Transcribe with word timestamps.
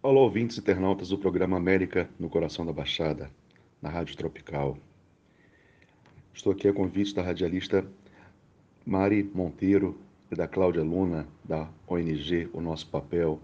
Olá, 0.00 0.20
ouvintes 0.20 0.56
e 0.56 0.60
internautas 0.60 1.08
do 1.08 1.18
programa 1.18 1.56
América 1.56 2.08
no 2.20 2.28
Coração 2.28 2.64
da 2.64 2.72
Baixada, 2.72 3.28
na 3.82 3.90
Rádio 3.90 4.16
Tropical. 4.16 4.78
Estou 6.32 6.52
aqui 6.52 6.68
a 6.68 6.72
convite 6.72 7.12
da 7.12 7.20
radialista 7.20 7.84
Mari 8.86 9.28
Monteiro 9.34 9.98
e 10.30 10.36
da 10.36 10.46
Cláudia 10.46 10.84
Luna, 10.84 11.26
da 11.42 11.68
ONG 11.84 12.48
O 12.52 12.60
Nosso 12.60 12.86
Papel, 12.86 13.40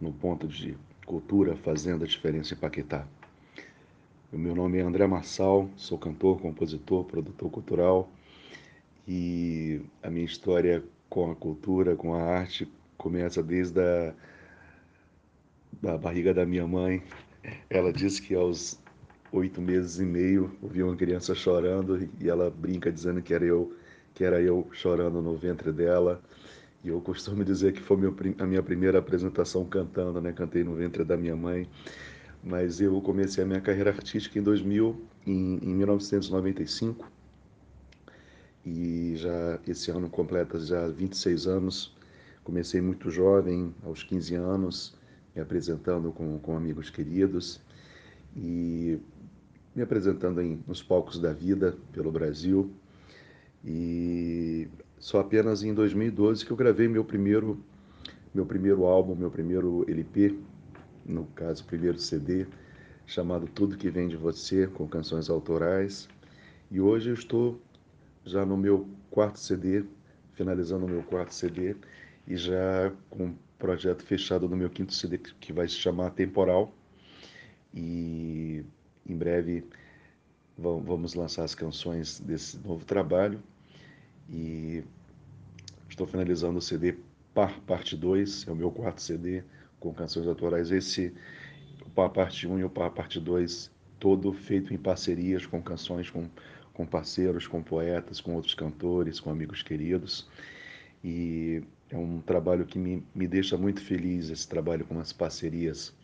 no 0.00 0.12
ponto 0.12 0.46
de 0.46 0.78
cultura 1.04 1.56
fazendo 1.56 2.04
a 2.04 2.06
diferença 2.06 2.54
em 2.54 2.56
Paquetá. 2.56 3.04
O 4.32 4.38
meu 4.38 4.54
nome 4.54 4.78
é 4.78 4.82
André 4.82 5.08
Marçal, 5.08 5.68
sou 5.76 5.98
cantor, 5.98 6.40
compositor, 6.40 7.04
produtor 7.04 7.50
cultural 7.50 8.08
e 9.08 9.80
a 10.04 10.08
minha 10.08 10.24
história 10.24 10.84
com 11.10 11.32
a 11.32 11.34
cultura, 11.34 11.96
com 11.96 12.14
a 12.14 12.22
arte, 12.22 12.68
começa 12.96 13.42
desde 13.42 13.80
a 13.80 14.14
da 15.80 15.96
barriga 15.96 16.32
da 16.32 16.46
minha 16.46 16.66
mãe. 16.66 17.02
Ela 17.70 17.92
disse 17.92 18.20
que 18.22 18.34
aos 18.34 18.80
oito 19.32 19.60
meses 19.60 19.98
e 19.98 20.04
meio 20.04 20.56
ouviu 20.62 20.86
uma 20.86 20.96
criança 20.96 21.34
chorando 21.34 22.08
e 22.20 22.28
ela 22.28 22.50
brinca 22.50 22.90
dizendo 22.90 23.20
que 23.22 23.34
era 23.34 23.44
eu, 23.44 23.74
que 24.14 24.24
era 24.24 24.40
eu 24.40 24.68
chorando 24.72 25.20
no 25.20 25.36
ventre 25.36 25.72
dela. 25.72 26.20
E 26.84 26.88
eu 26.88 27.00
costumo 27.00 27.44
dizer 27.44 27.72
que 27.72 27.80
foi 27.80 27.96
a 28.38 28.46
minha 28.46 28.62
primeira 28.62 28.98
apresentação 28.98 29.64
cantando, 29.64 30.20
né? 30.20 30.32
Cantei 30.32 30.62
no 30.62 30.74
ventre 30.74 31.04
da 31.04 31.16
minha 31.16 31.34
mãe. 31.34 31.68
Mas 32.42 32.80
eu 32.80 33.00
comecei 33.00 33.42
a 33.42 33.46
minha 33.46 33.60
carreira 33.60 33.90
artística 33.90 34.38
em 34.38 34.42
2000, 34.42 35.00
em, 35.26 35.58
em 35.62 35.74
1995. 35.74 37.10
E 38.64 39.14
já 39.16 39.58
esse 39.66 39.90
ano 39.90 40.08
completa 40.08 40.60
já 40.60 40.86
26 40.86 41.46
anos. 41.48 41.96
Comecei 42.44 42.80
muito 42.80 43.10
jovem, 43.10 43.74
aos 43.82 44.04
15 44.04 44.36
anos, 44.36 44.96
me 45.36 45.42
apresentando 45.42 46.10
com, 46.10 46.38
com 46.38 46.56
amigos 46.56 46.88
queridos 46.88 47.60
e 48.34 48.98
me 49.74 49.82
apresentando 49.82 50.40
em, 50.40 50.64
nos 50.66 50.82
palcos 50.82 51.20
da 51.20 51.32
vida 51.32 51.76
pelo 51.92 52.10
Brasil. 52.10 52.72
E 53.62 54.66
só 54.98 55.20
apenas 55.20 55.62
em 55.62 55.74
2012 55.74 56.44
que 56.44 56.50
eu 56.50 56.56
gravei 56.56 56.88
meu 56.88 57.04
primeiro, 57.04 57.62
meu 58.34 58.46
primeiro 58.46 58.86
álbum, 58.86 59.14
meu 59.14 59.30
primeiro 59.30 59.84
LP, 59.86 60.38
no 61.04 61.26
caso, 61.26 61.64
primeiro 61.64 61.98
CD, 61.98 62.46
chamado 63.04 63.46
Tudo 63.46 63.76
Que 63.76 63.90
Vem 63.90 64.08
de 64.08 64.16
Você, 64.16 64.66
com 64.66 64.88
canções 64.88 65.28
autorais. 65.28 66.08
E 66.70 66.80
hoje 66.80 67.10
eu 67.10 67.14
estou 67.14 67.60
já 68.24 68.44
no 68.44 68.56
meu 68.56 68.88
quarto 69.10 69.38
CD, 69.38 69.84
finalizando 70.32 70.86
o 70.86 70.88
meu 70.88 71.02
quarto 71.02 71.34
CD, 71.34 71.76
e 72.26 72.36
já 72.36 72.92
com 73.10 73.34
projeto 73.58 74.02
fechado 74.02 74.48
no 74.48 74.56
meu 74.56 74.70
quinto 74.70 74.92
CD 74.92 75.18
que 75.18 75.52
vai 75.52 75.68
se 75.68 75.74
chamar 75.74 76.10
Temporal. 76.10 76.74
E 77.74 78.64
em 79.06 79.16
breve 79.16 79.64
vamos 80.56 81.14
lançar 81.14 81.44
as 81.44 81.54
canções 81.54 82.18
desse 82.20 82.58
novo 82.58 82.84
trabalho. 82.84 83.42
E 84.28 84.82
estou 85.88 86.06
finalizando 86.06 86.58
o 86.58 86.62
CD 86.62 86.96
Par 87.34 87.60
Parte 87.60 87.96
2, 87.96 88.48
é 88.48 88.50
o 88.50 88.56
meu 88.56 88.70
quarto 88.70 89.02
CD 89.02 89.44
com 89.78 89.92
canções 89.92 90.26
autorais. 90.26 90.70
Esse, 90.70 91.14
o 91.84 91.90
Par 91.90 92.10
Parte 92.10 92.46
1 92.46 92.58
e 92.58 92.64
o 92.64 92.70
Par 92.70 92.90
Parte 92.90 93.20
2, 93.20 93.70
todo 93.98 94.32
feito 94.32 94.72
em 94.72 94.78
parcerias 94.78 95.46
com 95.46 95.62
canções 95.62 96.10
com, 96.10 96.28
com 96.72 96.86
parceiros, 96.86 97.46
com 97.46 97.62
poetas, 97.62 98.20
com 98.20 98.34
outros 98.34 98.54
cantores, 98.54 99.20
com 99.20 99.30
amigos 99.30 99.62
queridos. 99.62 100.28
E 101.04 101.62
é 101.90 101.96
um 101.96 102.20
trabalho 102.20 102.66
que 102.66 102.78
me, 102.78 103.04
me 103.14 103.26
deixa 103.26 103.56
muito 103.56 103.80
feliz, 103.80 104.30
esse 104.30 104.46
trabalho 104.48 104.84
com 104.84 104.98
as 104.98 105.12
parcerias. 105.12 105.94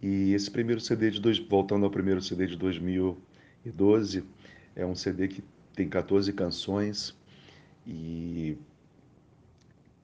E 0.00 0.32
esse 0.32 0.50
primeiro 0.50 0.80
CD 0.80 1.10
de 1.10 1.20
dois, 1.20 1.38
voltando 1.38 1.84
ao 1.84 1.90
primeiro 1.90 2.22
CD 2.22 2.46
de 2.46 2.56
2012, 2.56 4.24
é 4.76 4.86
um 4.86 4.94
CD 4.94 5.28
que 5.28 5.42
tem 5.74 5.88
14 5.88 6.32
canções 6.32 7.16
e 7.86 8.56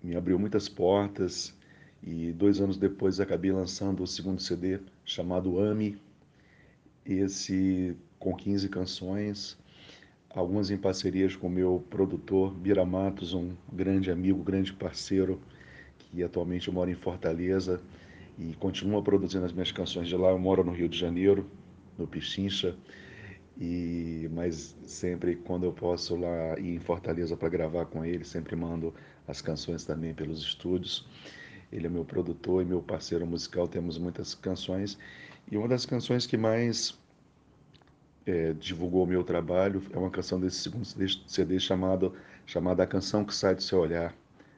me 0.03 0.17
abriu 0.17 0.39
muitas 0.39 0.69
portas. 0.69 1.55
E 2.03 2.33
dois 2.33 2.61
anos 2.61 2.77
depois 2.77 3.21
acabei 3.21 3.51
lançando 3.51 4.03
o 4.03 4.07
segundo 4.07 4.43
CD 4.43 4.81
chamado 5.05 5.59
Ame, 5.59 5.97
esse 7.07 7.97
com 8.19 8.35
15 8.35 8.69
canções 8.69 9.57
algumas 10.35 10.71
em 10.71 10.77
parcerias 10.77 11.37
com 11.37 11.47
o 11.47 11.51
meu 11.51 11.85
produtor 11.89 12.53
Bira 12.53 12.85
Matos, 12.85 13.35
um 13.35 13.53
grande 13.73 14.11
amigo, 14.11 14.43
grande 14.43 14.73
parceiro, 14.73 15.41
que 15.99 16.23
atualmente 16.23 16.71
mora 16.71 16.91
em 16.91 16.95
Fortaleza 16.95 17.81
e 18.39 18.53
continua 18.55 19.03
produzindo 19.03 19.45
as 19.45 19.53
minhas 19.53 19.71
canções 19.71 20.09
de 20.09 20.17
lá. 20.17 20.31
Eu 20.31 20.39
moro 20.39 20.65
no 20.65 20.73
Rio 20.73 20.89
de 20.89 20.99
Janeiro, 20.99 21.49
no 21.97 22.07
Pichincha, 22.07 22.77
e 23.57 24.29
mas 24.33 24.77
sempre 24.85 25.37
quando 25.37 25.65
eu 25.65 25.73
posso 25.73 26.17
lá 26.17 26.59
ir 26.59 26.75
em 26.75 26.81
Fortaleza 26.81 27.37
para 27.37 27.49
gravar 27.49 27.87
com 27.87 28.05
ele, 28.05 28.25
sempre 28.25 28.57
mando 28.57 28.93
as 29.29 29.41
canções 29.41 29.85
também 29.85 30.13
pelos 30.13 30.43
estúdios. 30.43 31.07
Ele 31.73 31.87
é 31.87 31.91
meu 31.91 32.05
produtor 32.05 32.63
e 32.63 32.65
meu 32.65 32.83
parceiro 32.83 33.27
musical, 33.27 33.69
temos 33.69 33.99
muitas 33.99 34.35
canções. 34.35 34.99
E 35.51 35.57
uma 35.57 35.69
das 35.69 35.87
canções 35.87 36.27
que 36.27 36.37
mais 36.37 36.99
é, 38.27 38.53
divulgou 38.55 39.05
o 39.05 39.07
meu 39.07 39.23
trabalho. 39.23 39.83
É 39.93 39.99
uma 39.99 40.11
canção 40.11 40.41
desse 40.41 40.59
segundo 40.59 40.85
CD 40.85 41.59
chamado, 41.61 42.15
chamada 42.47 42.83
A 42.83 42.87
Canção 42.87 43.25
que 43.25 43.35
Sai 43.35 43.55
do 43.55 43.63
Seu 43.63 43.81
Olhar. 43.81 44.15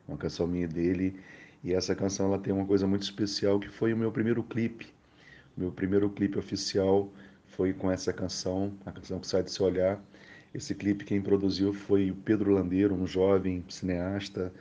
É 0.09 0.11
uma 0.11 0.19
canção 0.19 0.47
minha 0.47 0.69
dele. 0.69 1.19
E 1.65 1.73
essa 1.73 1.95
canção 1.95 2.27
ela 2.27 2.39
tem 2.39 2.53
uma 2.53 2.67
coisa 2.67 2.87
muito 2.87 3.03
especial 3.03 3.59
que 3.59 3.69
foi 3.69 3.93
o 3.93 3.97
meu 3.97 4.13
primeiro 4.13 4.43
clipe. 4.43 4.87
Meu 5.57 5.73
primeiro 5.73 6.09
clipe 6.11 6.39
oficial 6.39 7.11
foi 7.49 7.73
com 7.73 7.91
essa 7.91 8.13
canção, 8.13 8.75
A 8.85 8.93
Canção 8.93 9.19
que 9.19 9.27
Sai 9.27 9.43
do 9.43 9.51
Seu 9.51 9.67
Olhar. 9.67 10.01
Esse 10.55 10.75
clipe 10.75 11.05
quem 11.05 11.21
produziu 11.21 11.73
foi 11.73 12.11
o 12.11 12.15
Pedro 12.15 12.53
Landeiro, 12.53 12.95
um 12.95 13.07
jovem 13.07 13.65
cineasta 13.69 14.53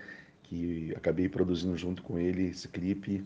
que 0.44 0.94
acabei 0.96 1.28
produzindo 1.28 1.76
junto 1.78 2.02
com 2.04 2.20
ele 2.20 2.50
esse 2.50 2.68
clipe 2.68 3.24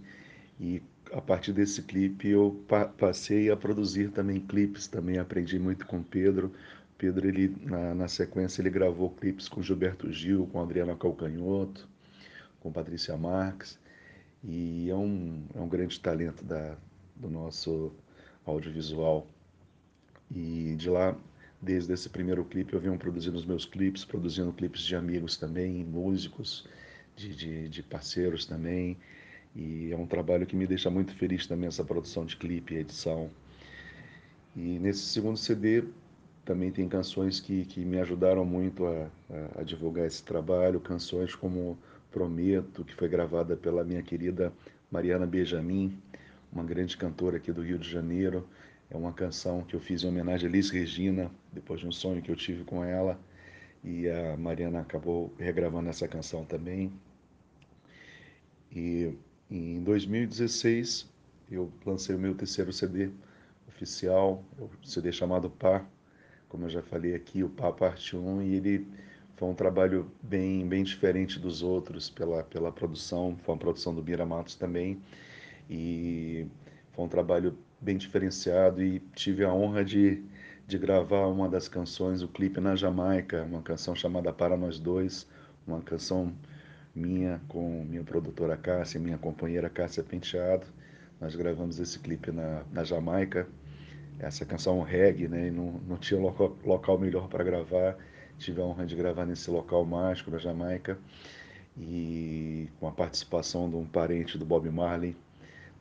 e 0.59 0.81
a 1.13 1.21
partir 1.21 1.53
desse 1.53 1.81
clipe 1.83 2.29
eu 2.29 2.63
pa 2.67 2.85
passei 2.85 3.49
a 3.49 3.57
produzir 3.57 4.11
também 4.11 4.39
clipes, 4.39 4.87
também 4.87 5.17
aprendi 5.17 5.57
muito 5.59 5.85
com 5.85 6.03
Pedro. 6.03 6.53
Pedro, 6.97 7.27
ele, 7.27 7.55
na, 7.61 7.95
na 7.95 8.07
sequência, 8.07 8.61
ele 8.61 8.69
gravou 8.69 9.09
clipes 9.09 9.47
com 9.47 9.63
Gilberto 9.63 10.11
Gil, 10.11 10.47
com 10.47 10.61
Adriana 10.61 10.95
Calcanhoto, 10.97 11.87
com 12.59 12.71
Patrícia 12.71 13.15
Marques, 13.15 13.79
e 14.43 14.89
é 14.89 14.95
um, 14.95 15.45
é 15.55 15.59
um 15.61 15.69
grande 15.69 15.97
talento 15.99 16.43
da, 16.43 16.75
do 17.15 17.29
nosso 17.29 17.93
audiovisual. 18.45 19.27
E 20.29 20.75
de 20.77 20.89
lá, 20.89 21.15
desde 21.61 21.93
esse 21.93 22.09
primeiro 22.09 22.43
clipe, 22.43 22.73
eu 22.73 22.81
venho 22.81 22.97
produzindo 22.97 23.37
os 23.37 23.45
meus 23.45 23.65
clipes, 23.65 24.03
produzindo 24.03 24.51
clipes 24.51 24.81
de 24.81 24.95
amigos 24.95 25.37
também, 25.37 25.85
músicos, 25.85 26.67
de, 27.15 27.33
de, 27.33 27.69
de 27.69 27.81
parceiros 27.81 28.45
também, 28.45 28.97
e 29.55 29.91
é 29.91 29.97
um 29.97 30.05
trabalho 30.05 30.45
que 30.45 30.55
me 30.55 30.67
deixa 30.67 30.89
muito 30.89 31.13
feliz 31.15 31.47
também 31.47 31.67
essa 31.67 31.83
produção 31.83 32.25
de 32.25 32.37
clipe 32.37 32.75
edição. 32.75 33.29
E 34.55 34.79
nesse 34.79 35.01
segundo 35.01 35.37
CD 35.37 35.83
também 36.45 36.71
tem 36.71 36.87
canções 36.87 37.39
que, 37.39 37.65
que 37.65 37.83
me 37.85 37.99
ajudaram 37.99 38.45
muito 38.45 38.85
a, 38.85 39.09
a, 39.29 39.61
a 39.61 39.63
divulgar 39.63 40.05
esse 40.05 40.23
trabalho, 40.23 40.79
canções 40.79 41.35
como 41.35 41.77
Prometo, 42.11 42.83
que 42.83 42.95
foi 42.95 43.07
gravada 43.07 43.55
pela 43.55 43.83
minha 43.83 44.01
querida 44.01 44.51
Mariana 44.89 45.27
Benjamin, 45.27 45.95
uma 46.51 46.63
grande 46.63 46.97
cantora 46.97 47.37
aqui 47.37 47.51
do 47.51 47.61
Rio 47.61 47.77
de 47.77 47.87
Janeiro. 47.87 48.47
É 48.89 48.97
uma 48.97 49.13
canção 49.13 49.61
que 49.61 49.75
eu 49.75 49.79
fiz 49.79 50.03
em 50.03 50.07
homenagem 50.07 50.49
a 50.49 50.51
Liz 50.51 50.71
Regina, 50.71 51.29
depois 51.53 51.79
de 51.79 51.87
um 51.87 51.91
sonho 51.91 52.21
que 52.23 52.31
eu 52.31 52.35
tive 52.35 52.63
com 52.63 52.83
ela. 52.83 53.19
E 53.83 54.09
a 54.09 54.35
Mariana 54.35 54.81
acabou 54.81 55.31
regravando 55.37 55.89
essa 55.89 56.07
canção 56.07 56.43
também. 56.43 56.91
E 58.71 59.13
em 59.49 59.81
2016, 59.83 61.09
eu 61.49 61.71
lancei 61.85 62.15
o 62.15 62.19
meu 62.19 62.35
terceiro 62.35 62.71
CD 62.71 63.09
oficial, 63.67 64.43
o 64.59 64.65
é 64.65 64.67
CD 64.83 65.11
chamado 65.11 65.49
Pá, 65.49 65.83
como 66.47 66.65
eu 66.65 66.69
já 66.69 66.81
falei 66.81 67.15
aqui, 67.15 67.43
o 67.43 67.49
Pá 67.49 67.71
Parte 67.71 68.15
1, 68.15 68.41
e 68.43 68.55
ele 68.55 68.87
foi 69.35 69.47
um 69.47 69.55
trabalho 69.55 70.11
bem, 70.21 70.67
bem 70.67 70.83
diferente 70.83 71.39
dos 71.39 71.63
outros 71.63 72.09
pela, 72.09 72.43
pela 72.43 72.71
produção, 72.71 73.37
foi 73.43 73.53
uma 73.55 73.59
produção 73.59 73.93
do 73.95 74.03
Mira 74.03 74.25
Matos 74.25 74.55
também, 74.55 75.01
e 75.69 76.45
foi 76.91 77.05
um 77.05 77.07
trabalho 77.07 77.57
bem 77.81 77.97
diferenciado 77.97 78.83
e 78.83 78.99
tive 79.15 79.43
a 79.45 79.53
honra 79.53 79.83
de, 79.83 80.21
de 80.67 80.77
gravar 80.77 81.27
uma 81.27 81.47
das 81.47 81.67
canções, 81.67 82.21
o 82.21 82.27
clipe 82.27 82.59
na 82.59 82.75
Jamaica, 82.75 83.43
uma 83.43 83.61
canção 83.61 83.95
chamada 83.95 84.33
Para 84.33 84.57
Nós 84.57 84.79
Dois, 84.79 85.27
uma 85.65 85.81
canção 85.81 86.33
minha 86.99 87.41
com 87.47 87.83
minha 87.85 88.03
produtora 88.03 88.57
Cássia, 88.57 88.99
minha 88.99 89.17
companheira 89.17 89.69
Cássia 89.69 90.03
Penteado. 90.03 90.67
Nós 91.19 91.35
gravamos 91.35 91.79
esse 91.79 91.97
clipe 91.99 92.31
na, 92.31 92.63
na 92.71 92.83
Jamaica, 92.83 93.47
essa 94.19 94.45
canção 94.45 94.81
reggae, 94.81 95.27
né? 95.27 95.47
E 95.47 95.51
não, 95.51 95.73
não 95.87 95.97
tinha 95.97 96.19
local, 96.19 96.57
local 96.63 96.97
melhor 96.99 97.27
para 97.29 97.43
gravar. 97.43 97.97
Tive 98.37 98.61
a 98.61 98.65
honra 98.65 98.85
de 98.85 98.95
gravar 98.95 99.25
nesse 99.25 99.49
local 99.49 99.85
mágico 99.85 100.31
da 100.31 100.37
Jamaica 100.37 100.97
e 101.77 102.69
com 102.79 102.87
a 102.87 102.91
participação 102.91 103.69
de 103.69 103.75
um 103.75 103.85
parente 103.85 104.37
do 104.37 104.45
Bob 104.45 104.69
Marley, 104.69 105.15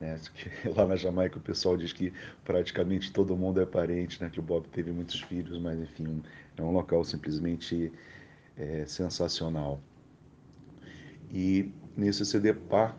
Né? 0.01 0.19
Lá 0.77 0.87
na 0.87 0.97
Jamaica 0.97 1.39
o 1.39 1.41
pessoal 1.41 1.77
diz 1.77 1.93
que 1.93 2.13
praticamente 2.45 3.13
todo 3.13 3.37
mundo 3.37 3.61
é 3.61 3.67
parente, 3.67 4.23
né? 4.23 4.31
que 4.31 4.41
o 4.41 4.43
Bob 4.43 4.67
teve 4.69 4.91
muitos 4.93 5.21
filhos, 5.23 5.59
mas 5.61 5.79
enfim, 5.81 6.23
é 6.57 6.63
um 6.63 6.71
local 6.73 7.05
simplesmente 7.05 7.93
é, 8.57 8.85
sensacional. 8.87 9.81
E 11.31 11.71
nesse 11.97 12.25
CD 12.25 12.55
Par, 12.55 12.97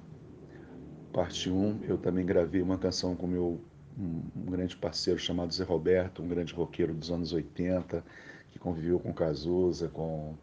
parte 1.12 1.50
1, 1.50 1.82
eu 1.84 1.98
também 1.98 2.26
gravei 2.26 2.62
uma 2.62 2.78
canção 2.78 3.16
com 3.16 3.26
meu 3.26 3.60
um, 3.98 4.22
grande 4.52 4.76
parceiro 4.78 5.20
chamado 5.20 5.54
Zé 5.54 5.64
Roberto, 5.64 6.22
um 6.22 6.28
grande 6.28 6.54
roqueiro 6.54 6.94
dos 6.94 7.12
anos 7.12 7.34
80, 7.34 8.04
que 8.50 8.60
conviveu 8.60 9.00
com 9.00 9.14
Cazuza, 9.14 9.90
com, 9.90 10.36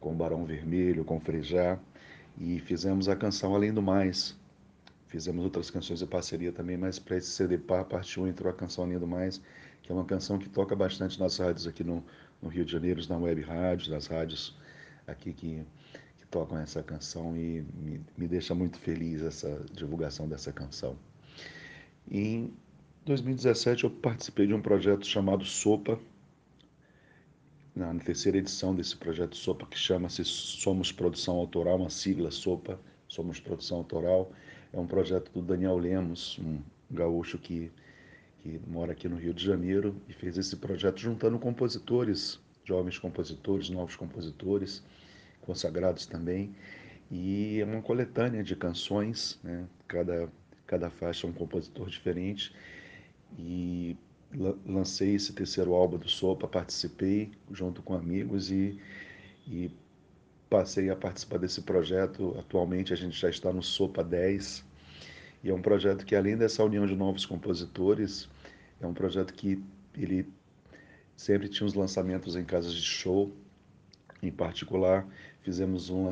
com 0.00 0.14
Barão 0.14 0.44
Vermelho, 0.44 1.04
com 1.04 1.20
Frejá, 1.20 1.78
e 2.38 2.58
fizemos 2.60 3.08
a 3.08 3.16
canção 3.16 3.54
Além 3.54 3.72
do 3.72 3.82
Mais. 3.82 4.36
Fizemos 5.08 5.44
outras 5.44 5.70
canções 5.70 6.00
de 6.00 6.06
parceria 6.06 6.52
também, 6.52 6.76
mas 6.76 6.98
para 6.98 7.16
esse 7.16 7.30
CD 7.30 7.56
Par, 7.56 7.84
parte 7.84 8.20
1, 8.20 8.26
entrou 8.26 8.50
a 8.50 8.54
canção 8.54 8.84
Além 8.84 8.98
do 8.98 9.06
Mais, 9.06 9.40
que 9.82 9.92
é 9.92 9.94
uma 9.94 10.04
canção 10.04 10.38
que 10.38 10.48
toca 10.48 10.74
bastante 10.74 11.18
nas 11.18 11.38
rádios 11.38 11.66
aqui 11.66 11.84
no, 11.84 12.04
no 12.42 12.48
Rio 12.48 12.64
de 12.64 12.72
Janeiro, 12.72 13.00
na 13.08 13.16
web 13.16 13.40
rádios, 13.42 13.88
nas 13.88 14.06
rádios 14.06 14.58
aqui 15.06 15.32
que, 15.32 15.64
que 16.26 16.30
tocam 16.30 16.58
essa 16.58 16.82
canção 16.82 17.36
e 17.36 17.64
me, 17.74 18.00
me 18.18 18.28
deixa 18.28 18.54
muito 18.54 18.78
feliz 18.78 19.22
essa 19.22 19.64
divulgação 19.72 20.28
dessa 20.28 20.52
canção. 20.52 20.96
Em 22.10 22.52
2017 23.04 23.84
eu 23.84 23.90
participei 23.90 24.46
de 24.46 24.54
um 24.54 24.60
projeto 24.60 25.06
chamado 25.06 25.44
Sopa, 25.44 25.98
na 27.74 27.94
terceira 27.96 28.38
edição 28.38 28.74
desse 28.74 28.96
projeto 28.96 29.36
Sopa, 29.36 29.66
que 29.66 29.78
chama-se 29.78 30.24
Somos 30.24 30.90
Produção 30.90 31.36
Autoral, 31.36 31.76
uma 31.76 31.90
sigla 31.90 32.30
Sopa, 32.30 32.78
Somos 33.06 33.38
Produção 33.38 33.78
Autoral. 33.78 34.32
É 34.72 34.78
um 34.78 34.86
projeto 34.86 35.30
do 35.30 35.42
Daniel 35.42 35.76
Lemos, 35.76 36.38
um 36.38 36.58
gaúcho 36.90 37.38
que, 37.38 37.70
que 38.42 38.58
mora 38.66 38.92
aqui 38.92 39.08
no 39.08 39.16
Rio 39.16 39.34
de 39.34 39.44
Janeiro 39.44 39.94
e 40.08 40.12
fez 40.12 40.38
esse 40.38 40.56
projeto 40.56 40.98
juntando 40.98 41.38
compositores, 41.38 42.40
jovens 42.64 42.98
compositores, 42.98 43.68
novos 43.68 43.94
compositores, 43.94 44.82
consagrados 45.46 46.04
também. 46.06 46.54
E 47.10 47.60
é 47.60 47.64
uma 47.64 47.80
coletânea 47.80 48.42
de 48.42 48.56
canções, 48.56 49.38
né? 49.42 49.64
cada, 49.86 50.28
cada 50.66 50.90
faixa 50.90 51.26
é 51.26 51.30
um 51.30 51.32
compositor 51.32 51.88
diferente. 51.88 52.52
E 53.38 53.96
lancei 54.66 55.14
esse 55.14 55.32
terceiro 55.32 55.72
álbum 55.72 55.98
do 55.98 56.08
Sopa, 56.08 56.48
participei 56.48 57.30
junto 57.50 57.80
com 57.80 57.94
amigos 57.94 58.50
e, 58.50 58.78
e 59.46 59.70
passei 60.50 60.90
a 60.90 60.96
participar 60.96 61.38
desse 61.38 61.62
projeto. 61.62 62.36
Atualmente 62.38 62.92
a 62.92 62.96
gente 62.96 63.18
já 63.18 63.30
está 63.30 63.52
no 63.52 63.62
Sopa 63.62 64.02
10 64.02 64.64
e 65.46 65.50
é 65.50 65.54
um 65.54 65.62
projeto 65.62 66.04
que 66.04 66.16
além 66.16 66.36
dessa 66.36 66.64
união 66.64 66.84
de 66.86 66.96
novos 66.96 67.24
compositores, 67.24 68.28
é 68.80 68.86
um 68.86 68.92
projeto 68.92 69.32
que 69.32 69.62
ele 69.96 70.28
sempre 71.16 71.48
tinha 71.48 71.66
os 71.66 71.74
lançamentos 71.74 72.34
em 72.36 72.44
casas 72.44 72.74
de 72.74 72.82
show. 72.82 73.32
Em 74.22 74.32
particular, 74.32 75.06
fizemos 75.46 75.90
um, 75.90 76.10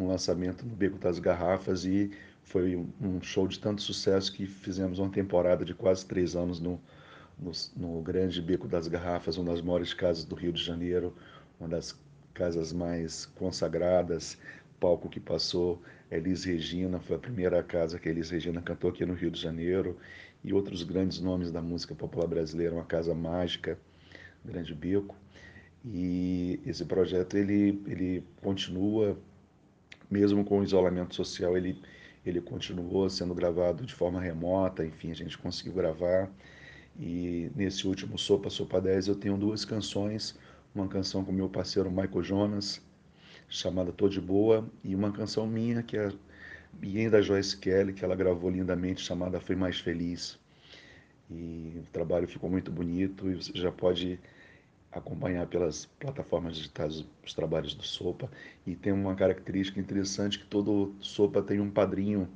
um 0.00 0.08
lançamento 0.08 0.66
no 0.66 0.74
Beco 0.74 0.98
das 0.98 1.20
Garrafas 1.20 1.84
e 1.84 2.10
foi 2.42 2.74
um 3.00 3.22
show 3.22 3.46
de 3.46 3.56
tanto 3.60 3.80
sucesso 3.80 4.32
que 4.32 4.44
fizemos 4.44 4.98
uma 4.98 5.08
temporada 5.08 5.64
de 5.64 5.72
quase 5.72 6.04
três 6.04 6.34
anos 6.34 6.58
no, 6.58 6.80
no, 7.38 7.52
no 7.76 8.02
grande 8.02 8.42
Beco 8.42 8.66
das 8.66 8.88
Garrafas, 8.88 9.36
uma 9.36 9.52
das 9.52 9.62
maiores 9.62 9.94
casas 9.94 10.24
do 10.24 10.34
Rio 10.34 10.52
de 10.52 10.60
Janeiro, 10.60 11.14
uma 11.60 11.68
das 11.68 11.96
casas 12.34 12.72
mais 12.72 13.24
consagradas, 13.24 14.36
palco 14.80 15.08
que 15.08 15.20
passou 15.20 15.80
Elis 16.10 16.42
Regina, 16.42 16.98
foi 16.98 17.14
a 17.14 17.20
primeira 17.20 17.62
casa 17.62 18.00
que 18.00 18.08
Elis 18.08 18.30
Regina 18.30 18.60
cantou 18.60 18.90
aqui 18.90 19.06
no 19.06 19.14
Rio 19.14 19.30
de 19.30 19.40
Janeiro, 19.40 19.96
e 20.42 20.52
outros 20.52 20.82
grandes 20.82 21.20
nomes 21.20 21.52
da 21.52 21.62
música 21.62 21.94
popular 21.94 22.26
brasileira, 22.26 22.74
uma 22.74 22.84
casa 22.84 23.14
mágica, 23.14 23.78
Grande 24.44 24.74
Beco. 24.74 25.14
E 25.84 26.60
esse 26.66 26.84
projeto 26.84 27.36
ele, 27.36 27.82
ele 27.86 28.24
continua, 28.40 29.16
mesmo 30.10 30.44
com 30.44 30.60
o 30.60 30.64
isolamento 30.64 31.14
social, 31.14 31.56
ele, 31.56 31.80
ele 32.24 32.40
continuou 32.40 33.10
sendo 33.10 33.34
gravado 33.34 33.84
de 33.84 33.94
forma 33.94 34.20
remota, 34.20 34.84
enfim, 34.84 35.10
a 35.10 35.14
gente 35.14 35.36
conseguiu 35.38 35.72
gravar 35.72 36.30
e 36.98 37.50
nesse 37.56 37.86
último 37.86 38.18
Sopa 38.18 38.50
Sopa 38.50 38.80
10 38.80 39.08
eu 39.08 39.14
tenho 39.14 39.36
duas 39.36 39.64
canções, 39.64 40.38
uma 40.74 40.86
canção 40.88 41.24
com 41.24 41.32
meu 41.32 41.48
parceiro 41.48 41.90
Michael 41.90 42.22
Jonas, 42.22 42.82
chamada 43.48 43.92
Tô 43.92 44.08
de 44.08 44.20
Boa, 44.20 44.68
e 44.84 44.94
uma 44.94 45.12
canção 45.12 45.46
minha 45.46 45.82
que 45.82 45.96
é 45.96 46.12
bem 46.72 47.08
da 47.08 47.20
Joyce 47.20 47.56
Kelly, 47.56 47.92
que 47.92 48.04
ela 48.04 48.16
gravou 48.16 48.50
lindamente, 48.50 49.02
chamada 49.02 49.40
Fui 49.40 49.56
Mais 49.56 49.78
Feliz. 49.78 50.38
E 51.30 51.80
o 51.82 51.92
trabalho 51.92 52.28
ficou 52.28 52.50
muito 52.50 52.70
bonito 52.70 53.30
e 53.30 53.34
você 53.34 53.52
já 53.54 53.72
pode 53.72 54.18
acompanhar 54.92 55.46
pelas 55.46 55.86
plataformas 55.98 56.56
digitais 56.56 57.04
os 57.24 57.34
trabalhos 57.34 57.74
do 57.74 57.82
Sopa. 57.82 58.30
E 58.66 58.76
tem 58.76 58.92
uma 58.92 59.14
característica 59.14 59.80
interessante 59.80 60.38
que 60.38 60.46
todo 60.46 60.94
Sopa 61.00 61.42
tem 61.42 61.60
um 61.60 61.70
padrinho 61.70 62.28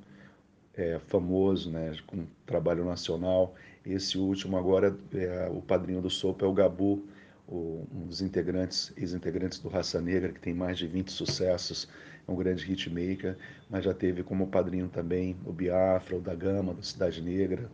é, 0.74 0.98
famoso, 1.06 1.70
né, 1.70 1.96
com 2.06 2.26
trabalho 2.46 2.84
nacional. 2.84 3.54
Esse 3.84 4.18
último 4.18 4.56
agora, 4.56 4.96
é, 5.14 5.48
o 5.50 5.60
padrinho 5.60 6.00
do 6.00 6.10
Sopa 6.10 6.44
é 6.44 6.48
o 6.48 6.52
Gabu, 6.52 7.06
o, 7.46 7.86
um 7.94 8.06
dos 8.06 8.20
integrantes, 8.20 8.92
ex-integrantes 8.96 9.58
do 9.58 9.68
Raça 9.68 10.00
Negra, 10.00 10.32
que 10.32 10.40
tem 10.40 10.54
mais 10.54 10.78
de 10.78 10.86
20 10.86 11.12
sucessos, 11.12 11.88
é 12.26 12.30
um 12.30 12.34
grande 12.34 12.70
hitmaker, 12.70 13.36
mas 13.70 13.84
já 13.84 13.94
teve 13.94 14.22
como 14.22 14.48
padrinho 14.48 14.88
também 14.88 15.36
o 15.44 15.52
Biafra, 15.52 16.16
o 16.16 16.20
da 16.20 16.34
Gama, 16.34 16.74
do 16.74 16.84
Cidade 16.84 17.22
Negra, 17.22 17.70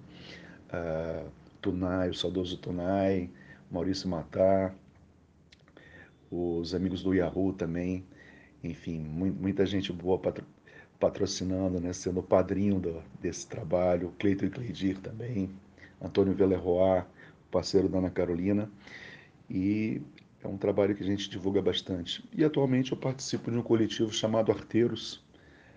uh, 0.68 1.30
Tunai, 1.60 2.10
o 2.10 2.14
saudoso 2.14 2.58
Tunai, 2.58 3.30
Maurício 3.72 4.06
Matar, 4.06 4.74
os 6.30 6.74
amigos 6.74 7.02
do 7.02 7.14
Yahoo 7.14 7.54
também, 7.54 8.04
enfim, 8.62 8.98
muita 8.98 9.64
gente 9.64 9.90
boa 9.90 10.20
patrocinando, 11.00 11.80
né, 11.80 11.92
sendo 11.94 12.22
padrinho 12.22 12.78
do, 12.78 13.02
desse 13.18 13.46
trabalho, 13.46 14.14
Cleiton 14.18 14.44
e 14.44 14.50
Cleidir 14.50 14.98
também, 14.98 15.50
Antônio 16.00 16.34
Veleroy, 16.34 17.02
parceiro 17.50 17.88
da 17.88 17.98
Ana 17.98 18.10
Carolina, 18.10 18.70
e 19.48 20.02
é 20.44 20.48
um 20.48 20.58
trabalho 20.58 20.94
que 20.94 21.02
a 21.02 21.06
gente 21.06 21.30
divulga 21.30 21.62
bastante. 21.62 22.22
E 22.30 22.44
atualmente 22.44 22.92
eu 22.92 22.98
participo 22.98 23.50
de 23.50 23.56
um 23.56 23.62
coletivo 23.62 24.12
chamado 24.12 24.52
Arteiros, 24.52 25.24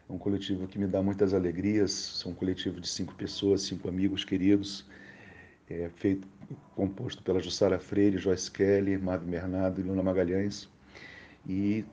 é 0.10 0.12
um 0.12 0.18
coletivo 0.18 0.68
que 0.68 0.78
me 0.78 0.86
dá 0.86 1.02
muitas 1.02 1.34
alegrias, 1.34 1.92
são 1.92 2.34
um 2.34 2.36
coletivo 2.36 2.82
de 2.82 2.90
cinco 2.90 3.16
pessoas, 3.16 3.62
cinco 3.62 3.88
amigos 3.88 4.25
queridos, 4.25 4.86
é 5.69 5.89
feito, 5.95 6.27
composto 6.75 7.24
pela 7.24 7.41
Jussara 7.41 7.79
Freire, 7.79 8.17
Joyce 8.17 8.51
Kelly, 8.51 8.98
Marvin 8.98 9.31
Bernardo 9.31 9.81
e 9.81 9.84
Luna 9.84 10.03
Magalhães, 10.03 10.69
e 11.48 11.86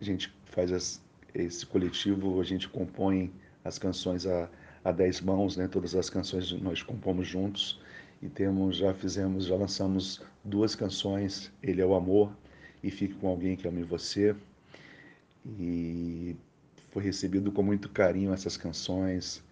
a 0.00 0.04
gente 0.04 0.32
faz 0.46 0.72
as, 0.72 1.02
esse 1.34 1.64
coletivo, 1.66 2.40
a 2.40 2.44
gente 2.44 2.68
compõe 2.68 3.32
as 3.64 3.78
canções 3.78 4.26
a, 4.26 4.48
a 4.84 4.92
dez 4.92 5.20
mãos, 5.20 5.56
né? 5.56 5.68
Todas 5.68 5.94
as 5.94 6.08
canções 6.08 6.52
nós 6.52 6.82
compomos 6.82 7.28
juntos 7.28 7.80
e 8.22 8.28
temos 8.28 8.76
já 8.76 8.92
fizemos, 8.94 9.46
já 9.46 9.56
lançamos 9.56 10.22
duas 10.44 10.74
canções, 10.74 11.52
Ele 11.62 11.80
é 11.80 11.86
o 11.86 11.94
Amor 11.94 12.32
e 12.82 12.90
Fique 12.90 13.14
com 13.14 13.28
Alguém 13.28 13.56
que 13.56 13.68
Ame 13.68 13.82
Você. 13.82 14.34
E 15.46 16.36
foi 16.90 17.02
recebido 17.02 17.52
com 17.52 17.62
muito 17.62 17.88
carinho 17.88 18.32
essas 18.32 18.56
canções 18.56 19.42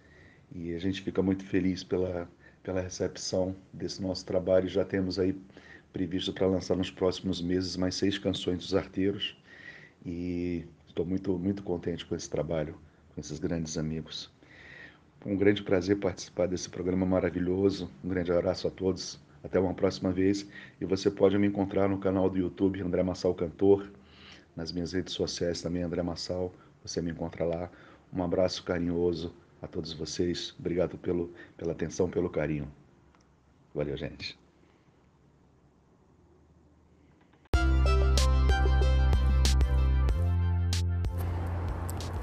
e 0.53 0.73
a 0.73 0.79
gente 0.79 1.01
fica 1.01 1.21
muito 1.21 1.43
feliz 1.45 1.83
pela, 1.83 2.29
pela 2.63 2.81
recepção 2.81 3.55
desse 3.73 4.01
nosso 4.01 4.25
trabalho. 4.25 4.67
Já 4.67 4.85
temos 4.85 5.19
aí 5.19 5.35
previsto 5.91 6.33
para 6.33 6.47
lançar 6.47 6.75
nos 6.75 6.91
próximos 6.91 7.41
meses 7.41 7.75
mais 7.75 7.95
seis 7.95 8.17
canções 8.17 8.59
dos 8.59 8.75
arteiros 8.75 9.37
e 10.05 10.65
Estou 10.89 11.05
muito, 11.05 11.37
muito 11.37 11.63
contente 11.63 12.05
com 12.05 12.13
esse 12.13 12.29
trabalho, 12.29 12.75
com 13.13 13.21
esses 13.21 13.39
grandes 13.39 13.77
amigos. 13.77 14.29
Um 15.25 15.37
grande 15.37 15.63
prazer 15.63 15.97
participar 15.97 16.47
desse 16.47 16.67
programa 16.67 17.05
maravilhoso. 17.05 17.89
Um 18.03 18.09
grande 18.09 18.31
abraço 18.33 18.67
a 18.67 18.71
todos. 18.71 19.17
Até 19.41 19.57
uma 19.59 19.73
próxima 19.73 20.11
vez. 20.11 20.45
E 20.81 20.83
você 20.83 21.09
pode 21.09 21.37
me 21.37 21.47
encontrar 21.47 21.87
no 21.87 21.99
canal 21.99 22.29
do 22.29 22.37
YouTube 22.37 22.81
André 22.81 23.01
Massal 23.01 23.33
Cantor. 23.33 23.89
Nas 24.55 24.73
minhas 24.73 24.91
redes 24.91 25.13
sociais 25.13 25.61
também, 25.61 25.83
André 25.83 26.01
Massal. 26.01 26.51
Você 26.83 27.01
me 27.01 27.11
encontra 27.11 27.45
lá. 27.45 27.71
Um 28.11 28.21
abraço 28.21 28.61
carinhoso 28.63 29.33
a 29.61 29.67
todos 29.67 29.93
vocês. 29.93 30.53
Obrigado 30.59 30.97
pelo, 30.97 31.31
pela 31.57 31.71
atenção, 31.71 32.09
pelo 32.09 32.29
carinho. 32.29 32.67
Valeu, 33.73 33.95
gente. 33.97 34.37